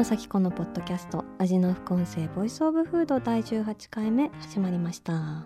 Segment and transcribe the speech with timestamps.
[0.00, 5.44] 野咲子のポッドキャスト味の副音声ボイスオブフード第18回目始まりました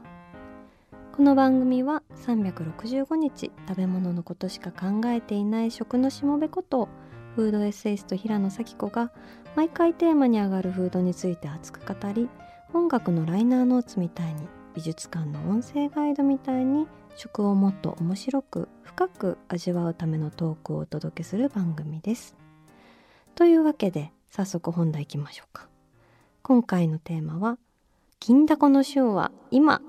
[1.13, 6.89] この番組は365日食べ物のことしか考えていない食のしもべこと
[7.35, 9.11] フードエッセイスト平野咲子が
[9.57, 12.29] 毎回テーマに上がるフードについて熱く語り
[12.73, 14.47] 音楽のライナーノーツみたいに
[14.77, 22.37] 美術館の音声ガイドみたいに食をもっと面白く深く味わうためのトークをお届けする番組です。
[23.35, 25.69] というわけで早速本題いきましょうか。
[26.43, 27.57] 今回のテーマは
[28.19, 29.81] 「銀だこの旬は今」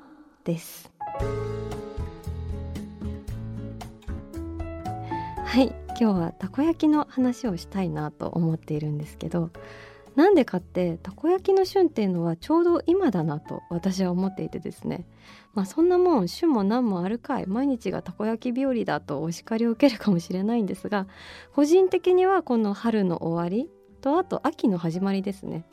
[0.46, 0.92] です。
[5.44, 9.50] はい今日はたこ焼きの話をしたいなと思っているんですけど
[10.14, 15.06] なんでかってたこ焼きの旬っていうのはちょうど今だなと私は思っていてですね
[15.56, 21.08] まあそんなもん旬も何もあるかい毎日がたこ焼き日和だとお叱りを受けるかもしれないんですが
[21.56, 23.72] 個人的にはこの春の終わり
[24.06, 25.66] とあと秋の始まりですね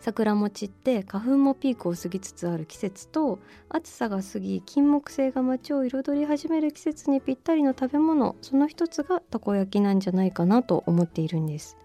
[0.00, 11.76] 桜餅って花粉もピークを過ぎつつある季節と暑さが過ぎ金木犀が街を彩り始める季節にぴったりの食べ物その一つがたこ焼きなんじゃないかなと思っているんです。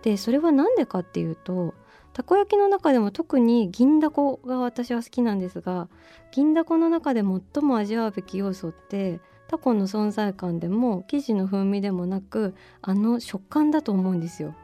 [0.00, 1.74] でそれは何でかっていうと
[2.14, 5.90] たこ焼きの中でも特に銀だこが私は好きなんですが
[6.32, 14.54] 銀だこの中で最も味わうべき要素ってタコの存在感でも生地の風味でもなくあの食感だと思うんですよ。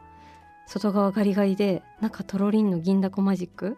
[0.67, 3.77] 外側ガリガリで中トロリンの銀だこマジック。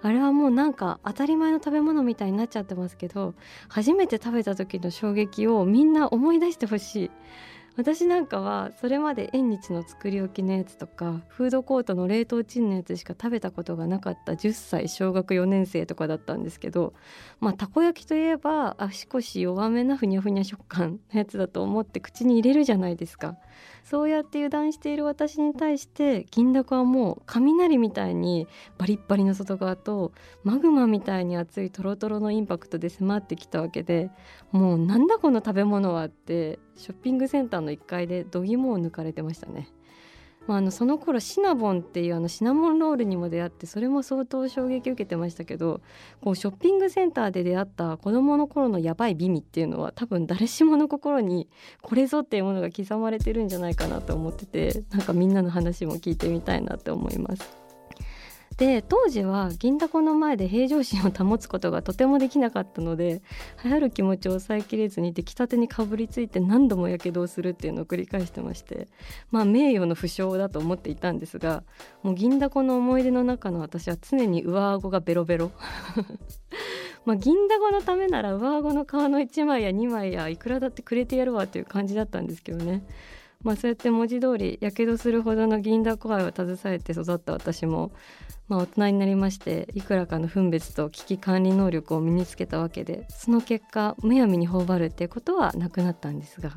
[0.00, 3.34] あれはもうなんか当たり前の食べ物みたいになっちゃってますけど
[3.68, 7.10] 初めて食べた時の衝撃をみんな思い出してほしい。
[7.76, 16.92] 私なんかはそれまで縁日の作り置きのやつとかフードコートの冷凍チンのやつしか食べたことがなかった10歳小学4年生とかだったんですけど
[17.40, 23.36] まあたこ焼きといえば足腰弱めなふにゃふにゃ食感のやつだと思って口に入れるじゃないですか。
[23.84, 28.46] そうやって油断している私に対して銀だこはもう雷みたいに
[28.78, 30.12] バリッバリの外側と
[30.44, 34.10] マグマみたいに熱いトロトロのインパクトで迫ってきたわけで
[34.52, 39.68] もうなんだこの食べ物はってショッピングセンターの1階で度肝を抜かれてましたね。
[40.46, 45.80] まあ、あのその頃シナボンっていうあのシナモンロールにも出会ってそれも相当衝撃受けてましたけど
[46.20, 51.48] こうショッピングセンターで出会った子どもの頃のやばい美味っていうのは多分誰しもの心に
[51.80, 57.61] これぞっていうものが刻まれてるんじゃないかなと思っててなんかみんなの話も聞いてみたいなって思います。
[58.62, 63.20] で当時は銀だこの前で平常心を保つことがとてもできなかったので
[63.64, 68.86] 流行る気持ちを抑えきれずに出来たてにかぶりついて何度もやけどをするっていうのを繰り返してまして
[69.32, 71.64] まあ名誉の負傷だと思っていたんですが
[72.04, 75.50] もう銀だこの思い出の中の私は常に上顎がベロベロ。
[77.04, 82.84] まあ銀だこのためなら上顎の皮の1枚や2枚やいくらだってくれてやるわっていう感じだったんですけどね。
[83.42, 87.92] まあそうやって文字通りやけどするほどの銀だこ愛を携えて育った私も
[88.52, 96.52] まあ、大人になりましていくらかの分別と危機管理能力を身につけたわけでその結果むやみに頬張るってことはなくなったんですが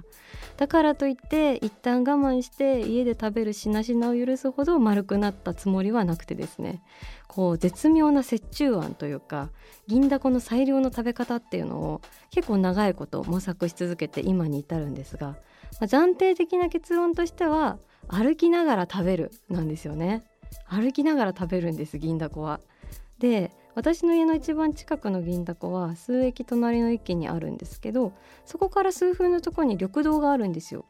[0.58, 6.82] だからといって一旦我慢して家で食べるしなしなを許すほど丸くなったつもりはなくてですね
[7.28, 9.50] こう絶妙な折衷案というか
[9.88, 15.38] 銀だこの最良の食べ方っていうのを結構長いこと模索し続けて今に至るんですが、
[15.80, 17.78] まあ、暫定的な結論としては
[18.08, 20.24] 歩きながら食べるなんですよね。
[20.68, 22.60] 歩きながら食べるんです銀だこは。
[23.20, 28.14] で私の家の一番近くの銀だこは数駅隣の駅にあるんですけど
[28.46, 30.86] そこから数分のとこに緑道があるんですよ。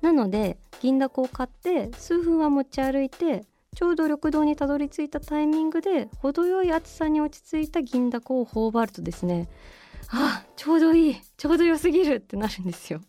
[0.00, 3.44] なので銀だこを買って数分は持ち歩いて
[3.74, 9.48] ちょうど緑道にたどり着いたタイミングで程よい暑さに落ち着いた銀だこを頬張るとですね
[10.08, 13.00] あちょうどいいちょうど良すぎるってなるんですよ。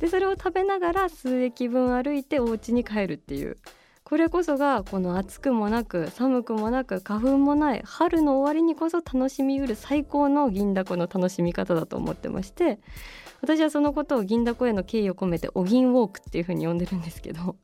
[0.00, 3.56] でそれを食べながら数駅分歩いてお家に帰るっていう。
[4.02, 12.80] これこそがこの暑くもなく寒くもなく花粉もない春の終わりにこそ楽しみうる最高の銀だこの楽しみ方だと思ってまして
[13.40, 17.54] 私はそのことを銀だこへの敬意を込めてお銀ウォークっていうふうに呼んでるんですけど。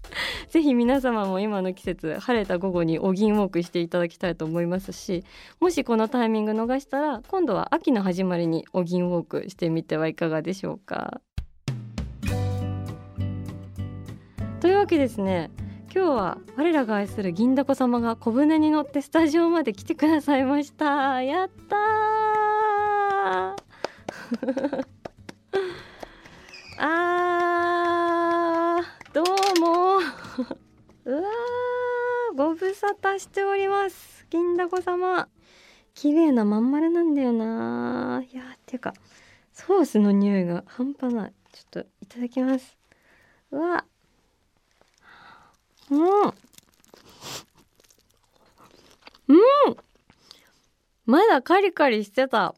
[0.50, 5.24] ぜひ皆様も今の季節晴れた午後にお銀ウォークしていただきたいと思いますし
[5.60, 11.20] もしこのタイミング逃したら今度は秋の始まりにお銀ウォークしてみてはいかがでしょうか。
[14.60, 15.50] というわけですね
[15.94, 21.78] 今日は我らが愛する銀だこ様が小舟に乗ってスタジオまで来てくださいましたやったー
[26.78, 29.24] あーどう
[29.60, 29.98] も
[31.04, 34.24] うわーご無沙汰しております。
[34.30, 35.28] 銀だこ様。
[35.94, 38.22] 綺麗なまん丸なんだよな。
[38.32, 38.94] いやっていうか
[39.52, 41.32] ソースの匂いが半端ない。
[41.52, 42.78] ちょっといただきます。
[43.50, 43.84] うわ。
[45.90, 46.02] うん。
[49.26, 49.36] うん。
[51.04, 52.54] まだカリカリしてた。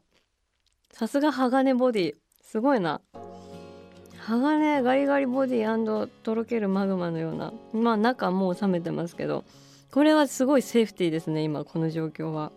[0.91, 2.15] さすが鋼ボディ。
[2.43, 3.01] すごいな。
[4.19, 7.51] 鋼ガリガリボディとろけるマグマのような。
[7.73, 9.43] まあ中もう冷めてますけど。
[9.91, 12.51] これはすごいセーフティーですね今この状況は。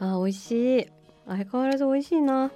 [0.00, 0.86] あ美味しい。
[1.26, 2.50] 相変わらず美味しいな。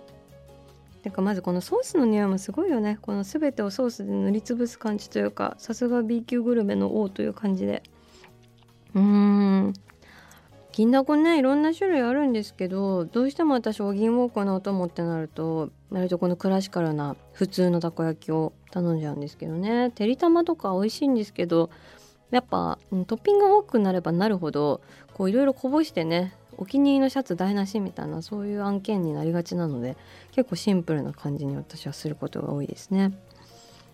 [1.02, 2.98] てかまずこのソースの匂いもすごいよね。
[3.00, 7.84] この全てをソースで塗りつぶす感じというかさすが B 級グルメの王という感じで。
[8.94, 9.72] うーん。
[10.72, 19.90] 銀だこねいろんな種類あるんですけどどうしても私お銀ウォークのお供ってなると割とこのクラシカルな普通のたこ焼きを頼んじゃうんですけどね。
[19.90, 21.70] てりたまとか美味しいんですけど
[22.30, 24.80] やっぱトッピング多くなればなるほど
[25.14, 29.96] こういろいろこぼしてねお気に入りのシャツ台無しみたいなそういう案件になりがちなので
[30.32, 33.12] 結構シンプルな感じに私はすることが多いですね。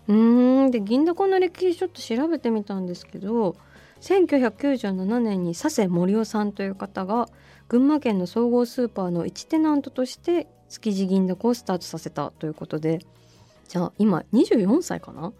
[0.07, 3.55] うんで銀だこの歴史ちょっと調べてみたんですけど
[4.01, 7.29] 1997年に佐世森夫さんという方が
[7.69, 12.99] 群馬県の総合スーパーの1テナントとして築地銀だこをスタートさせたということで
[13.69, 15.31] じゃあ今24歳かな？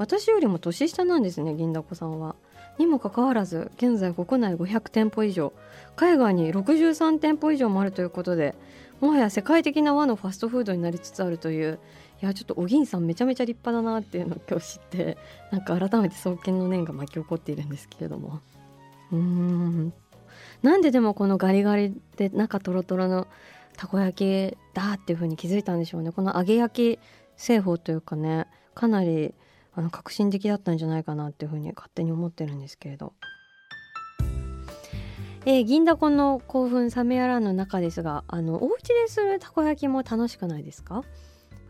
[0.00, 2.34] 私よりも年下なんですね銀だこさんは。
[2.78, 5.52] にもかかわらず現在国内500店舗以上。
[5.94, 8.54] 海外に63店舗以上もあるということで
[9.02, 11.78] もはや世界的な和のファストフードになりつつあるという。
[12.22, 15.18] いやちょっとお銀さんめちゃめちゃ立派だなっていうのを今日知って
[15.50, 18.40] なんか改めて創建の念が巻き起こっているんですけれども。
[19.12, 19.92] うーん。
[20.62, 23.26] なんででもこのガリガリで中トロトロの
[23.76, 26.10] たこ焼きだっていう風に気づいたんでしょうね。
[26.10, 26.98] この揚げ焼き
[27.36, 29.34] 製法というかねかなり
[29.74, 33.12] あの革新的だったんじゃないかなっていうふうに勝手に思ってるんですけれど。
[35.46, 41.02] えー、銀だこの興奮冷めやらぬ中ですがあのお家でするたこ焼きも楽しくないですか？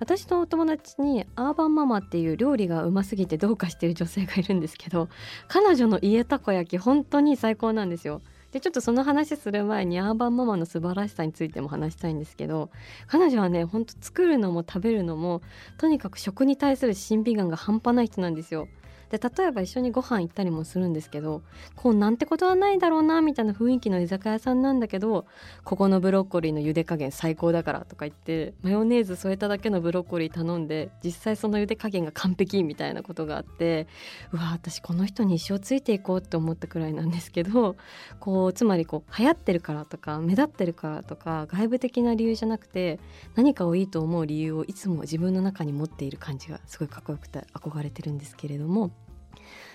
[0.00, 5.08] 私のお友達にアーバンママっていう料理がうますぎてどうかしてる女性がいるんですけど
[5.46, 12.70] 彼女の家たこ焼き本当に最高なんですよでちょっとその話する前にアーバンママの素晴らしさについても話したいんですけど
[13.06, 15.40] 彼女はねほんと作るのも食べるのも
[15.78, 18.68] とにかく食に対する審美眼が半端ない人なんですよ。
[19.10, 21.42] で例えば一緒にご飯行ったりもするんですけど
[21.74, 25.26] こうなんてことはないだろうなみたいな雰囲気の居酒屋さんなんだけど
[25.64, 33.88] ここのブロッコリーの茹で加減最高だからとか言ってマヨネーズ添えただけのブロッコリー頼んで実際その茹で加減が完璧みたいなことがあって
[34.32, 37.76] うわ私この人に一生ついていこうって思ったくらいなんですけど
[38.20, 43.00] こうつまりこう流行ってるからとか目立ってるからとか外部的な理由じゃなくて
[43.34, 48.90] 何かをいいと思う理由をいつも自分の中に持っている感じがすごいかっこよくて憧れてるんですけれども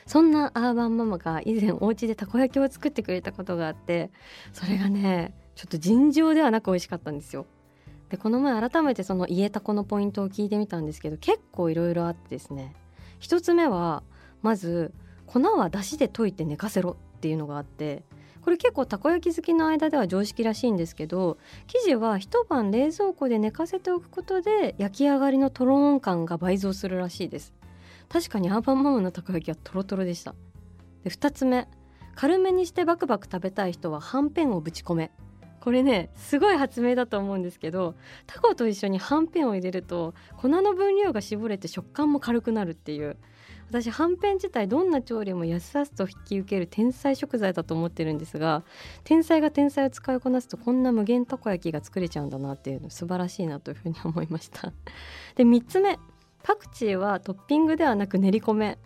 [0.05, 4.11] そんなアーバンママが以前お家でたこ焼きを作ってくれたことがあって
[4.53, 7.45] それがねちょっと尋常ではなく美味しかったんですよ。
[8.09, 12.75] でこの前改めてその家たこのポイントを聞いてみたんですけど結構いろいろあってですね
[13.19, 14.03] 一つ目は
[14.43, 14.93] まず
[15.25, 18.03] 粉はだしで溶いて寝かせろっていうのがあって
[18.43, 27.53] これ結構たこ焼き好きの間では常識らしいんですけど生地は一晩冷蔵庫で寝かせておくことで焼き上がりのとろーん感が倍増するらしいです
[28.15, 30.35] 確かにアーバンママのたこ焼きはトロトロでした。
[31.03, 31.67] で2つ目。
[32.15, 35.11] 軽めにしてバクバク食べたい人ははんぺんをぶち込め。
[35.59, 37.95] これねすごい発明だと思うんですけど
[38.25, 43.17] タコと一緒にはんぺんを入れると粉の分量が絞れて食感も軽くなるっていう。
[43.67, 48.63] 私はんぺん自体どんな調理もやすさすと引き受ける天才食材だと思ってるんですが
[49.03, 54.71] 天才が天才を使いこなすとこんな無限たこ焼きが作れちゃうんだなっていうの素晴らしいなというふうに思いました。
[55.35, 55.99] で3つ目。
[56.45, 58.77] パクチーはトッピングではなく練り込め。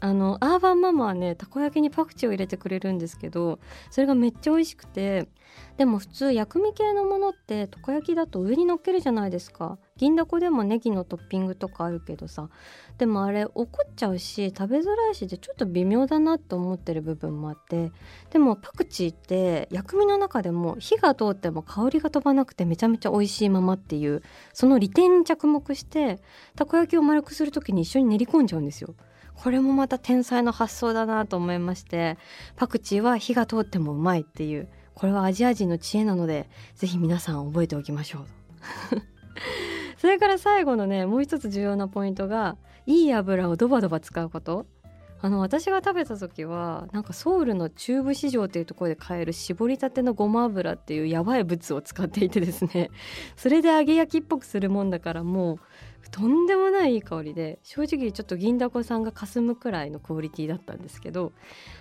[0.00, 3.58] あのアーバンママはねたこ焼きにパクチーを入れてくれるんですけど
[3.90, 5.28] それがめっちゃ美味しくて
[5.76, 12.48] でも普通薬味系のものってたこ焼きだと上に乗っけるじゃないですか銀だこでもネギのトッピングとかあるけどさ
[12.98, 17.90] でもあれ怒っちゃうし食べづらいしでちょっと微妙だなと思ってる部分もあって
[18.30, 26.20] でもパクチーって薬味の中でも火が通っても香りが飛ばなくてめちゃめちゃ美味しいままっていうその利点に着目して
[26.54, 28.94] たこ焼きを丸くする時に一緒に練り込んじゃうんですよ。
[29.42, 32.18] これもまた天才の発想だなと思いまして
[32.56, 38.26] パクチーは火が通ってもうまいっていうこれはアジア人の知恵なので是非皆さん覚えておきましょう。
[39.98, 44.66] それから最後のねもう一つ重要なポイントがいい油をドバドバ使うこと。
[45.20, 52.90] あの私が食べた時はなんかソウルの中部市場っていうところで買える絞りたてのごま油っていうやばい物を使っていてですね。
[53.36, 55.58] それで揚げ焼きっぽくするもんだからもう
[56.10, 61.32] とんでもないいい香りで正直ちょっと銀だこさんがかすむくらいのクオリティだったんですけど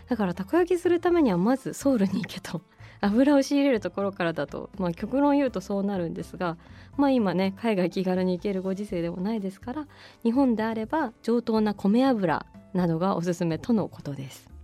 [0.10, 2.62] だからたこ焼きするためにはまずソウルに行けと
[3.01, 6.57] 油を仕入れるところからだと、まあ、極論言うとそうなるんですが、
[6.98, 9.88] まあ、今ね海外気軽に行けるご時世でもないですから
[10.24, 14.57] 日本であれば上等な米油などがおすすめとのことです。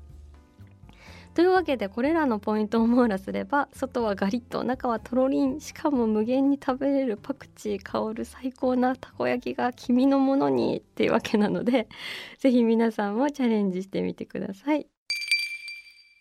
[1.33, 11.87] というわけでこれらのポイントを網羅すれば外はガリッと中はとろりんしかも無限に食べれるパクチー香る最高なたこ焼きが君のものにっていうわけなので
[12.37, 14.87] 是非皆さんもチャレンジしてみてください。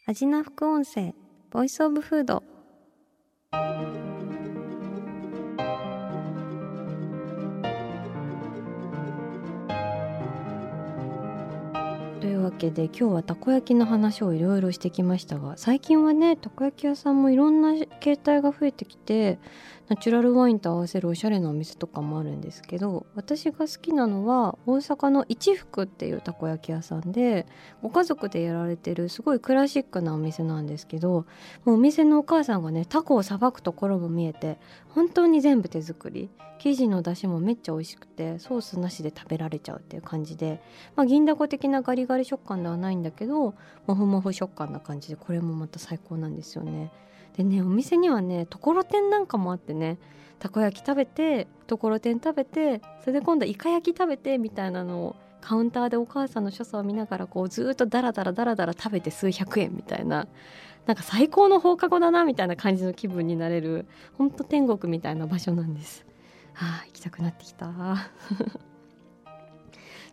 [0.07, 1.14] 味な副音声
[1.50, 2.42] ボイスオブフード
[12.42, 19.38] わけで今日はたこ焼きの話をいろいろしてきましたが最近はねたこ焼き屋さんもいろんな形態が増えてきて
[19.92, 27.46] ナチュラルワインと合わせるおしゃれなお店とかもあるんですけど私が好きなのは大阪の一福っていうたこ焼き屋さんで
[27.82, 31.26] ご家族でやられてるすごいクラシックなお店なんですけど
[31.66, 34.58] もうお店のお母さんがねタコをさばくところも見えて
[34.88, 40.62] 本当に全部手作り生地の出汁もめっちゃ美味しくてソースなしで食べられちゃうっていう感じで、
[40.96, 43.54] まあ、銀だこ的なガリガリ食感ではないんだけど
[43.87, 46.90] モフモフ食感な感じでこれもまた最高なんですよね。
[47.36, 49.98] でねお店にはねところてんなんかもあってね
[50.38, 60.26] たこ焼き食べてところてん食べてそれで今度イカ焼き食べてみたいなのをカウンターでお母さんの所作を見ながらこうずっとダラダラダラダラ食べて数百円みたいな
[60.86, 63.86] なんか最高の放課後だなみたいな感じの気分になれる
[64.18, 66.04] ほんと天国みたいな場所なんです。
[66.54, 67.72] はあ行きたくなってきた。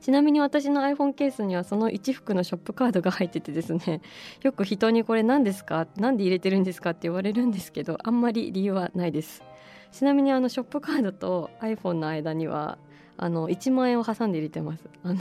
[0.10, 4.02] ちなみに私の iPhone ケースにはその一服のショップカードが入っててですね
[4.42, 5.86] よく人にこれ何ですか？
[5.98, 9.44] 何で入れてるんですかって言われるんですけどあんまり理由はないです。
[9.92, 12.80] ちなみにあのショップカードと iPhone の間には
[13.18, 14.90] あの1万円を挟んで入れてます。
[15.04, 15.20] あの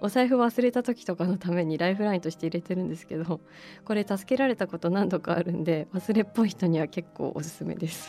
[0.00, 3.40] お財布忘れた時とかのためにライフラインとして入れてるんですけど
[3.84, 8.08] これ助けられたこと何度かあるんで忘れっぽい人には結構おすすめです。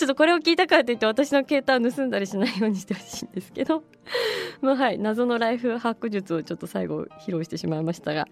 [0.00, 3.84] ちょっとこれを聞いたからといって私の携帯を盗んだりしないようにしてほしいんですけど。
[4.62, 8.26] まあはい謎のライフハック術をちょっと最後披露してしまいましたが。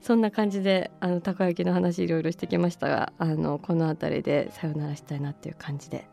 [0.00, 6.08] そんな感じであのたこ焼きの話いろいろしてきましたがあのこの辺りでさよならしたいなっていう感じで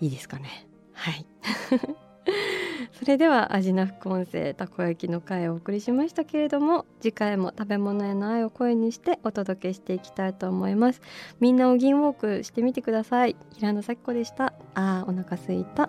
[0.00, 0.68] いいですかね。
[0.92, 1.26] はい。
[2.92, 11.00] それでは味な副音声たこ焼きの会をお送りしましたけれども次回も食べ物への愛を声にしてお届けしていきたいと思います。
[11.40, 13.36] みんなお銀ウォークしてみてください。
[13.54, 14.52] 平野咲子でした。
[14.74, 15.88] あーお腹すいた。